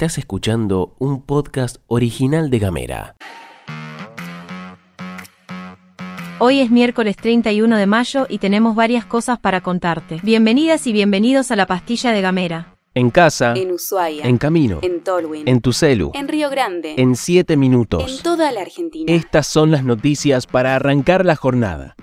Estás 0.00 0.16
escuchando 0.16 0.94
un 0.98 1.20
podcast 1.20 1.76
original 1.86 2.48
de 2.48 2.58
Gamera. 2.58 3.16
Hoy 6.38 6.60
es 6.60 6.70
miércoles 6.70 7.16
31 7.18 7.76
de 7.76 7.84
mayo 7.86 8.26
y 8.26 8.38
tenemos 8.38 8.74
varias 8.74 9.04
cosas 9.04 9.38
para 9.38 9.60
contarte. 9.60 10.18
Bienvenidas 10.22 10.86
y 10.86 10.94
bienvenidos 10.94 11.50
a 11.50 11.56
la 11.56 11.66
pastilla 11.66 12.12
de 12.12 12.22
Gamera. 12.22 12.76
En 12.94 13.10
casa, 13.10 13.52
En 13.54 13.72
Ushuaia. 13.72 14.24
en 14.24 14.38
camino, 14.38 14.78
En 14.80 15.04
Tolwyn. 15.04 15.46
en 15.46 15.60
tu 15.60 15.74
celu, 15.74 16.12
En 16.14 16.28
Río 16.28 16.48
Grande. 16.48 16.94
en 16.96 17.14
7 17.14 17.52
En 17.52 17.60
minutos. 17.60 18.22
toda 18.22 18.50
la 18.52 18.62
Argentina. 18.62 19.12
Estas 19.12 19.46
son 19.48 19.70
las 19.70 19.84
noticias 19.84 20.46
para 20.46 20.76
arrancar 20.76 21.26
la 21.26 21.36
jornada. 21.36 21.94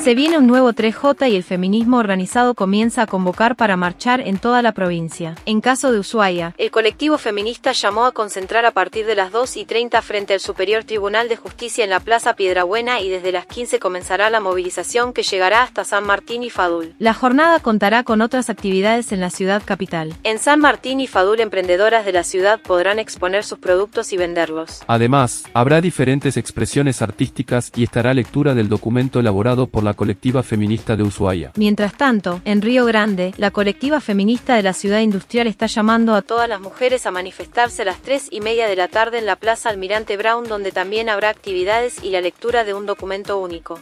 Se 0.00 0.14
viene 0.14 0.38
un 0.38 0.46
nuevo 0.46 0.72
3J 0.72 1.30
y 1.30 1.36
el 1.36 1.42
feminismo 1.42 1.98
organizado 1.98 2.54
comienza 2.54 3.02
a 3.02 3.06
convocar 3.06 3.54
para 3.54 3.76
marchar 3.76 4.22
en 4.22 4.38
toda 4.38 4.62
la 4.62 4.72
provincia. 4.72 5.34
En 5.44 5.60
caso 5.60 5.92
de 5.92 5.98
Ushuaia, 5.98 6.54
el 6.56 6.70
colectivo 6.70 7.18
feminista 7.18 7.72
llamó 7.72 8.06
a 8.06 8.12
concentrar 8.12 8.64
a 8.64 8.70
partir 8.70 9.04
de 9.04 9.14
las 9.14 9.30
2 9.30 9.58
y 9.58 9.66
30 9.66 10.00
frente 10.00 10.32
al 10.32 10.40
Superior 10.40 10.84
Tribunal 10.84 11.28
de 11.28 11.36
Justicia 11.36 11.84
en 11.84 11.90
la 11.90 12.00
Plaza 12.00 12.34
Piedrabuena 12.34 13.02
y 13.02 13.10
desde 13.10 13.30
las 13.30 13.44
15 13.44 13.78
comenzará 13.78 14.30
la 14.30 14.40
movilización 14.40 15.12
que 15.12 15.22
llegará 15.22 15.62
hasta 15.62 15.84
San 15.84 16.06
Martín 16.06 16.42
y 16.44 16.48
Fadul. 16.48 16.94
La 16.98 17.12
jornada 17.12 17.60
contará 17.60 18.02
con 18.02 18.22
otras 18.22 18.48
actividades 18.48 19.12
en 19.12 19.20
la 19.20 19.28
ciudad 19.28 19.62
capital. 19.62 20.14
En 20.22 20.38
San 20.38 20.60
Martín 20.60 21.00
y 21.00 21.08
Fadul, 21.08 21.40
emprendedoras 21.40 22.06
de 22.06 22.12
la 22.12 22.24
ciudad 22.24 22.58
podrán 22.62 22.98
exponer 22.98 23.44
sus 23.44 23.58
productos 23.58 24.14
y 24.14 24.16
venderlos. 24.16 24.82
Además, 24.86 25.44
habrá 25.52 25.82
diferentes 25.82 26.38
expresiones 26.38 27.02
artísticas 27.02 27.70
y 27.76 27.82
estará 27.82 28.14
lectura 28.14 28.54
del 28.54 28.70
documento 28.70 29.20
elaborado 29.20 29.66
por 29.66 29.84
la 29.84 29.89
colectiva 29.94 30.42
feminista 30.42 30.96
de 30.96 31.02
Ushuaia. 31.02 31.52
Mientras 31.56 31.96
tanto, 31.96 32.40
en 32.44 32.62
Río 32.62 32.84
Grande, 32.84 33.34
la 33.36 33.50
colectiva 33.50 34.00
feminista 34.00 34.56
de 34.56 34.62
la 34.62 34.72
ciudad 34.72 35.00
industrial 35.00 35.46
está 35.46 35.66
llamando 35.66 36.14
a 36.14 36.22
todas 36.22 36.48
las 36.48 36.60
mujeres 36.60 37.06
a 37.06 37.10
manifestarse 37.10 37.82
a 37.82 37.86
las 37.86 38.00
3 38.02 38.28
y 38.30 38.40
media 38.40 38.66
de 38.66 38.76
la 38.76 38.88
tarde 38.88 39.18
en 39.18 39.26
la 39.26 39.36
Plaza 39.36 39.68
Almirante 39.70 40.16
Brown 40.16 40.44
donde 40.48 40.72
también 40.72 41.08
habrá 41.08 41.28
actividades 41.28 42.02
y 42.02 42.10
la 42.10 42.20
lectura 42.20 42.64
de 42.64 42.74
un 42.74 42.86
documento 42.86 43.38
único. 43.38 43.78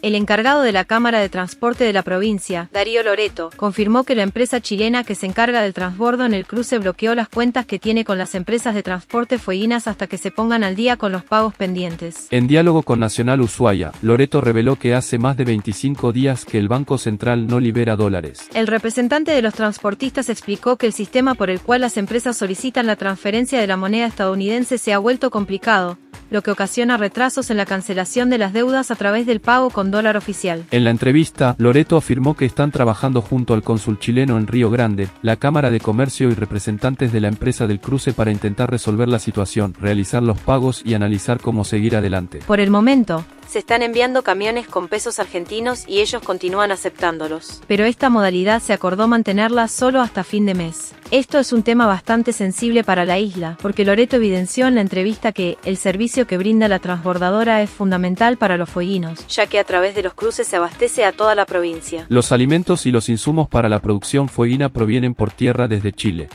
El 0.00 0.14
encargado 0.14 0.62
de 0.62 0.70
la 0.70 0.84
Cámara 0.84 1.18
de 1.18 1.28
Transporte 1.28 1.82
de 1.82 1.92
la 1.92 2.02
provincia, 2.02 2.68
Darío 2.72 3.02
Loreto, 3.02 3.50
confirmó 3.56 4.04
que 4.04 4.14
la 4.14 4.22
empresa 4.22 4.60
chilena 4.60 5.02
que 5.02 5.16
se 5.16 5.26
encarga 5.26 5.60
del 5.60 5.74
transbordo 5.74 6.24
en 6.24 6.34
el 6.34 6.46
cruce 6.46 6.78
bloqueó 6.78 7.16
las 7.16 7.28
cuentas 7.28 7.66
que 7.66 7.80
tiene 7.80 8.04
con 8.04 8.16
las 8.16 8.36
empresas 8.36 8.76
de 8.76 8.84
transporte 8.84 9.38
fueguinas 9.38 9.88
hasta 9.88 10.06
que 10.06 10.16
se 10.16 10.30
pongan 10.30 10.62
al 10.62 10.76
día 10.76 10.96
con 10.96 11.10
los 11.10 11.24
pagos 11.24 11.54
pendientes. 11.54 12.28
En 12.30 12.46
diálogo 12.46 12.84
con 12.84 13.00
Nacional 13.00 13.40
Ushuaia, 13.40 13.90
Loreto 14.00 14.40
reveló 14.40 14.76
que 14.76 14.94
hace 14.94 15.18
más 15.18 15.36
de 15.36 15.44
25 15.44 16.12
días 16.12 16.44
que 16.44 16.58
el 16.58 16.68
Banco 16.68 16.96
Central 16.96 17.48
no 17.48 17.58
libera 17.58 17.96
dólares. 17.96 18.48
El 18.54 18.68
representante 18.68 19.32
de 19.32 19.42
los 19.42 19.54
transportistas 19.54 20.28
explicó 20.28 20.76
que 20.76 20.86
el 20.86 20.92
sistema 20.92 21.34
por 21.34 21.50
el 21.50 21.60
cual 21.60 21.80
las 21.80 21.96
empresas 21.96 22.36
solicitan 22.36 22.86
la 22.86 22.94
transferencia 22.94 23.60
de 23.60 23.66
la 23.66 23.76
moneda 23.76 24.06
estadounidense 24.06 24.78
se 24.78 24.92
ha 24.92 24.98
vuelto 24.98 25.30
complicado, 25.30 25.98
lo 26.30 26.42
que 26.42 26.50
ocasiona 26.50 26.96
retrasos 26.96 27.50
en 27.50 27.56
la 27.56 27.66
cancelación 27.66 28.30
de 28.30 28.38
las 28.38 28.52
deudas 28.52 28.90
a 28.90 28.96
través 28.96 29.26
del 29.26 29.40
pago 29.40 29.70
con 29.70 29.90
dólar 29.90 30.16
oficial. 30.16 30.64
En 30.70 30.84
la 30.84 30.90
entrevista, 30.90 31.54
Loreto 31.58 31.96
afirmó 31.96 32.34
que 32.34 32.44
están 32.44 32.70
trabajando 32.70 33.22
junto 33.22 33.54
al 33.54 33.62
cónsul 33.62 33.98
chileno 33.98 34.38
en 34.38 34.46
Río 34.46 34.70
Grande, 34.70 35.08
la 35.22 35.36
Cámara 35.36 35.70
de 35.70 35.80
Comercio 35.80 36.28
y 36.30 36.34
representantes 36.34 37.12
de 37.12 37.20
la 37.20 37.28
empresa 37.28 37.66
del 37.66 37.80
cruce 37.80 38.12
para 38.12 38.30
intentar 38.30 38.70
resolver 38.70 39.08
la 39.08 39.18
situación, 39.18 39.74
realizar 39.80 40.22
los 40.22 40.38
pagos 40.38 40.82
y 40.84 40.94
analizar 40.94 41.40
cómo 41.40 41.64
seguir 41.64 41.96
adelante. 41.96 42.40
Por 42.46 42.60
el 42.60 42.70
momento, 42.70 43.24
se 43.48 43.58
están 43.58 43.82
enviando 43.82 44.22
camiones 44.22 44.68
con 44.68 44.88
pesos 44.88 45.18
argentinos 45.18 45.84
y 45.88 46.00
ellos 46.00 46.22
continúan 46.22 46.70
aceptándolos. 46.70 47.62
Pero 47.66 47.86
esta 47.86 48.10
modalidad 48.10 48.60
se 48.60 48.74
acordó 48.74 49.08
mantenerla 49.08 49.68
solo 49.68 50.02
hasta 50.02 50.22
fin 50.22 50.44
de 50.44 50.54
mes. 50.54 50.94
Esto 51.10 51.38
es 51.38 51.54
un 51.54 51.62
tema 51.62 51.86
bastante 51.86 52.34
sensible 52.34 52.84
para 52.84 53.06
la 53.06 53.18
isla, 53.18 53.56
porque 53.62 53.86
Loreto 53.86 54.16
evidenció 54.16 54.66
en 54.66 54.74
la 54.74 54.82
entrevista 54.82 55.32
que 55.32 55.56
el 55.64 55.78
servicio 55.78 56.26
que 56.26 56.36
brinda 56.36 56.68
la 56.68 56.80
transbordadora 56.80 57.62
es 57.62 57.70
fundamental 57.70 58.36
para 58.36 58.58
los 58.58 58.68
fueguinos, 58.68 59.26
ya 59.26 59.46
que 59.46 59.58
a 59.58 59.64
través 59.64 59.94
de 59.94 60.02
los 60.02 60.12
cruces 60.12 60.46
se 60.46 60.56
abastece 60.56 61.06
a 61.06 61.12
toda 61.12 61.34
la 61.34 61.46
provincia. 61.46 62.04
Los 62.10 62.30
alimentos 62.30 62.84
y 62.84 62.90
los 62.90 63.08
insumos 63.08 63.48
para 63.48 63.70
la 63.70 63.80
producción 63.80 64.28
fueguina 64.28 64.68
provienen 64.68 65.14
por 65.14 65.30
tierra 65.30 65.66
desde 65.66 65.92
Chile. 65.92 66.28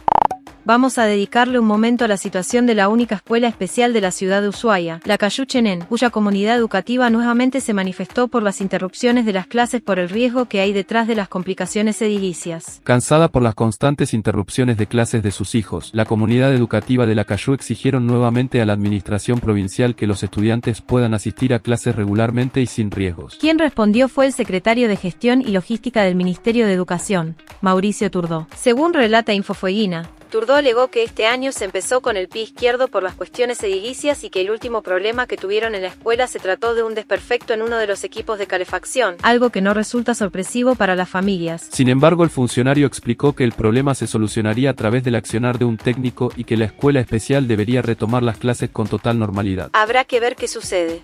Vamos 0.65 0.97
a 0.97 1.03
dedicarle 1.03 1.59
un 1.59 1.65
momento 1.65 2.05
a 2.05 2.07
la 2.07 2.15
situación 2.15 2.65
de 2.65 2.73
la 2.73 2.87
única 2.87 3.15
escuela 3.15 3.49
especial 3.49 3.91
de 3.91 3.99
la 3.99 4.11
ciudad 4.11 4.41
de 4.41 4.47
Ushuaia, 4.47 5.01
la 5.03 5.17
Cayuchenen, 5.17 5.81
cuya 5.81 6.09
comunidad 6.09 6.55
educativa 6.55 7.09
nuevamente 7.09 7.59
se 7.59 7.73
manifestó 7.73 8.29
por 8.29 8.43
las 8.43 8.61
interrupciones 8.61 9.25
de 9.25 9.33
las 9.33 9.45
clases 9.45 9.81
por 9.81 9.99
el 9.99 10.07
riesgo 10.07 10.45
que 10.45 10.61
hay 10.61 10.71
detrás 10.71 11.05
de 11.05 11.15
las 11.15 11.27
complicaciones 11.27 12.01
edilicias. 12.01 12.79
Cansada 12.85 13.27
por 13.27 13.41
las 13.41 13.55
constantes 13.55 14.13
interrupciones 14.13 14.77
de 14.77 14.87
clases 14.87 15.21
de 15.21 15.31
sus 15.31 15.53
hijos, 15.53 15.89
la 15.93 16.05
comunidad 16.05 16.53
educativa 16.53 17.05
de 17.05 17.15
la 17.15 17.25
Cayú 17.25 17.51
exigieron 17.51 18.07
nuevamente 18.07 18.61
a 18.61 18.65
la 18.65 18.71
administración 18.71 19.41
provincial 19.41 19.95
que 19.95 20.07
los 20.07 20.23
estudiantes 20.23 20.79
puedan 20.79 21.13
asistir 21.13 21.53
a 21.53 21.59
clases 21.59 21.93
regularmente 21.93 22.61
y 22.61 22.67
sin 22.67 22.89
riesgos. 22.89 23.37
Quien 23.41 23.59
respondió 23.59 24.07
fue 24.07 24.27
el 24.27 24.33
secretario 24.33 24.87
de 24.87 24.95
Gestión 24.95 25.41
y 25.41 25.47
Logística 25.47 26.03
del 26.03 26.15
Ministerio 26.15 26.65
de 26.67 26.71
Educación, 26.71 27.35
Mauricio 27.59 28.09
Turdó. 28.09 28.47
Según 28.55 28.93
relata 28.93 29.33
Infofueguina, 29.33 30.09
Turdó 30.33 30.55
alegó 30.55 30.87
que 30.87 31.03
este 31.03 31.27
año 31.27 31.51
se 31.51 31.63
empezó 31.63 32.01
con 32.01 32.17
el 32.17 32.27
pie 32.27 32.41
izquierdo 32.41 32.87
por 32.87 33.03
las 33.03 33.13
cuestiones 33.13 33.61
edilicias 33.61 34.23
y 34.23 34.31
que 34.31 34.41
el 34.41 34.49
último 34.49 34.81
problema 34.81 35.27
que 35.27 35.37
tuvieron 35.37 35.75
en 35.75 35.83
la 35.83 35.89
escuela 35.89 36.25
se 36.25 36.39
trató 36.39 36.73
de 36.73 36.81
un 36.81 36.95
desperfecto 36.95 37.53
en 37.53 37.61
uno 37.61 37.77
de 37.77 37.85
los 37.85 38.03
equipos 38.03 38.39
de 38.39 38.47
calefacción, 38.47 39.15
algo 39.21 39.51
que 39.51 39.61
no 39.61 39.75
resulta 39.75 40.15
sorpresivo 40.15 40.73
para 40.73 40.95
las 40.95 41.07
familias. 41.07 41.67
Sin 41.71 41.87
embargo, 41.87 42.23
el 42.23 42.31
funcionario 42.31 42.87
explicó 42.87 43.35
que 43.35 43.43
el 43.43 43.51
problema 43.51 43.93
se 43.93 44.07
solucionaría 44.07 44.71
a 44.71 44.73
través 44.73 45.03
del 45.03 45.13
accionar 45.13 45.59
de 45.59 45.65
un 45.65 45.77
técnico 45.77 46.31
y 46.35 46.45
que 46.45 46.57
la 46.57 46.65
escuela 46.65 46.99
especial 46.99 47.47
debería 47.47 47.83
retomar 47.83 48.23
las 48.23 48.39
clases 48.39 48.71
con 48.71 48.87
total 48.87 49.19
normalidad. 49.19 49.69
Habrá 49.73 50.03
que 50.03 50.19
ver 50.19 50.35
qué 50.35 50.47
sucede. 50.47 51.03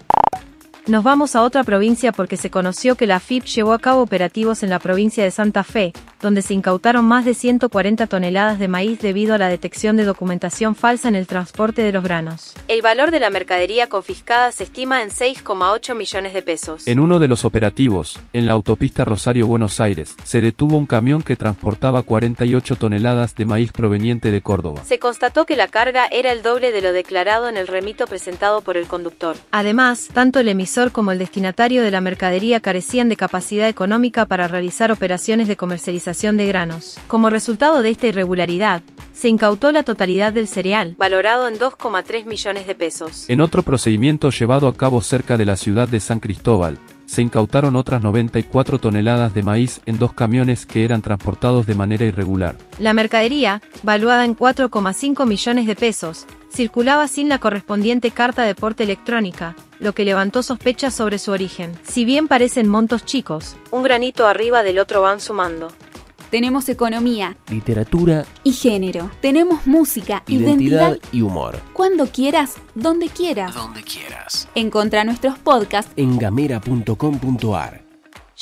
Nos 0.88 1.04
vamos 1.04 1.36
a 1.36 1.44
otra 1.44 1.64
provincia 1.64 2.12
porque 2.12 2.36
se 2.36 2.50
conoció 2.50 2.96
que 2.96 3.06
la 3.06 3.20
FIP 3.20 3.46
llevó 3.46 3.74
a 3.74 3.80
cabo 3.80 4.02
operativos 4.02 4.64
en 4.64 4.72
la 4.72 4.80
provincia 4.80 5.24
de 5.24 5.30
Santa 5.30 5.64
Fe, 5.64 5.94
donde 6.22 6.42
se 6.42 6.54
incautaron 6.54 7.06
más 7.06 7.26
de 7.26 7.34
140 7.34 8.08
toneladas 8.08 8.60
de 8.60 8.68
maíz 8.68 9.00
debido 9.00 9.34
a 9.34 9.38
la 9.38 9.48
detección 9.48 9.96
de 9.96 10.04
documentación 10.04 10.76
falsa 10.76 11.08
en 11.08 11.16
el 11.16 11.28
transporte 11.28 11.82
de 11.82 11.92
los 11.92 12.04
granos. 12.04 12.54
El 12.68 12.82
valor 12.82 13.12
de 13.12 13.20
la 13.20 13.30
mercadería 13.30 13.88
confiscada 13.88 14.52
se 14.52 14.64
estima 14.64 15.02
en 15.02 15.10
6,8 15.10 15.96
millones 15.96 16.34
de 16.34 16.42
pesos. 16.42 16.88
En 16.88 17.00
uno 17.00 17.20
de 17.20 17.28
los 17.28 17.46
operativos, 17.46 18.20
en 18.34 18.46
la 18.46 18.54
autopista 18.54 19.06
Rosario-Buenos 19.06 19.80
Aires, 19.80 20.16
se 20.24 20.42
detuvo 20.42 20.78
un 20.78 20.86
camión 20.86 21.22
que 21.22 21.36
transportaba 21.36 22.04
48 22.04 22.76
toneladas 22.76 23.36
de 23.36 23.46
maíz 23.46 23.72
proveniente 23.72 24.32
de 24.32 24.42
Córdoba. 24.42 24.82
Se 24.86 25.00
constató 25.00 25.46
que 25.46 25.56
la 25.56 25.68
carga 25.68 26.08
era 26.12 26.32
el 26.32 26.42
doble 26.42 26.72
de 26.72 26.82
lo 26.82 26.92
declarado 26.92 27.48
en 27.48 27.58
el 27.58 27.68
remito 27.68 28.08
presentado 28.08 28.62
por 28.62 28.78
el 28.78 28.88
conductor. 28.88 29.38
Además, 29.52 30.10
tanto 30.14 30.40
el 30.40 30.50
emisor 30.50 30.92
como 30.92 31.12
el 31.12 31.20
destinatario 31.20 31.82
de 31.82 31.92
la 31.92 32.02
mercadería 32.02 32.60
carecían 32.60 33.10
de 33.10 33.16
capacidad 33.16 33.70
económica 33.70 34.26
para 34.26 34.48
realizar 34.48 34.92
operaciones 34.92 35.48
de 35.48 35.56
comercialización 35.56 36.09
de 36.10 36.48
granos. 36.48 36.98
Como 37.08 37.30
resultado 37.30 37.82
de 37.82 37.90
esta 37.90 38.08
irregularidad, 38.08 38.82
se 39.14 39.30
incautó 39.30 39.72
la 39.72 39.84
totalidad 39.84 40.34
del 40.34 40.48
cereal, 40.48 40.96
valorado 40.98 41.48
en 41.48 41.60
2,3 41.60 42.26
millones 42.26 42.66
de 42.66 42.76
pesos. 42.76 43.30
En 43.30 43.42
otro 43.42 43.64
procedimiento 43.64 44.32
llevado 44.32 44.68
a 44.68 44.74
cabo 44.74 45.02
cerca 45.02 45.38
de 45.38 45.46
la 45.46 45.56
ciudad 45.56 45.88
de 45.88 46.00
San 46.00 46.20
Cristóbal, 46.20 46.80
se 47.06 47.24
incautaron 47.24 47.76
otras 47.76 48.04
94 48.04 48.78
toneladas 48.80 49.34
de 49.34 49.42
maíz 49.42 49.82
en 49.88 49.98
dos 49.98 50.14
camiones 50.14 50.68
que 50.68 50.86
eran 50.86 51.02
transportados 51.02 51.66
de 51.66 51.74
manera 51.74 52.06
irregular. 52.06 52.56
La 52.78 52.94
mercadería, 52.94 53.64
valuada 53.82 54.26
en 54.26 54.38
4,5 54.38 55.26
millones 55.26 55.66
de 55.66 55.76
pesos, 55.76 56.28
circulaba 56.52 57.08
sin 57.08 57.28
la 57.28 57.40
correspondiente 57.40 58.12
carta 58.12 58.44
de 58.44 58.54
porte 58.54 58.84
electrónica, 58.84 59.56
lo 59.80 59.94
que 59.94 60.06
levantó 60.06 60.44
sospechas 60.44 60.94
sobre 60.94 61.18
su 61.18 61.32
origen. 61.32 61.72
Si 61.84 62.06
bien 62.06 62.28
parecen 62.28 62.68
montos 62.68 63.06
chicos, 63.06 63.56
un 63.72 63.82
granito 63.82 64.28
arriba 64.28 64.62
del 64.62 64.78
otro 64.78 65.02
van 65.02 65.20
sumando. 65.20 65.70
Tenemos 66.30 66.70
economía 66.70 67.38
Literatura, 67.50 68.26
y 68.44 68.54
género. 68.54 69.10
Tenemos 69.22 69.66
música, 69.66 70.24
identidad 70.28 70.92
identidad. 70.92 70.98
y 71.12 71.22
humor. 71.22 71.60
Cuando 71.74 72.08
quieras, 72.08 72.56
donde 72.76 73.10
quieras. 73.10 73.56
Donde 73.56 73.84
quieras. 73.84 74.48
Encontra 74.56 75.04
nuestros 75.04 75.38
podcasts 75.40 75.92
En 75.96 76.18
gamera.com.ar. 76.18 77.90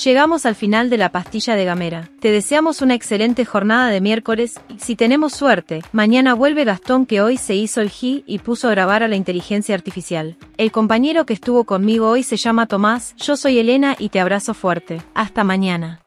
Llegamos 0.03 0.45
al 0.45 0.53
final 0.53 0.91
de 0.91 0.97
la 0.97 1.11
pastilla 1.11 1.55
de 1.55 1.65
Gamera. 1.65 2.07
Te 2.19 2.29
deseamos 2.29 2.83
una 2.83 2.93
excelente 2.93 3.45
jornada 3.45 3.89
de 3.89 3.99
miércoles 3.99 4.59
y 4.69 4.77
si 4.77 4.95
tenemos 4.95 5.33
suerte, 5.33 5.81
mañana 5.91 6.35
vuelve 6.35 6.65
Gastón 6.65 7.07
que 7.07 7.21
hoy 7.21 7.37
se 7.37 7.55
hizo 7.55 7.81
el 7.81 7.89
G 7.89 8.23
y 8.27 8.37
puso 8.37 8.67
a 8.67 8.71
grabar 8.71 9.01
a 9.01 9.07
la 9.07 9.15
inteligencia 9.15 9.73
artificial. 9.73 10.37
El 10.57 10.71
compañero 10.71 11.25
que 11.25 11.33
estuvo 11.33 11.63
conmigo 11.63 12.09
hoy 12.09 12.21
se 12.21 12.37
llama 12.37 12.67
Tomás, 12.67 13.15
yo 13.17 13.35
soy 13.37 13.57
Elena 13.57 13.95
y 13.97 14.09
te 14.09 14.19
abrazo 14.19 14.53
fuerte. 14.53 15.01
Hasta 15.15 15.43
mañana. 15.43 16.06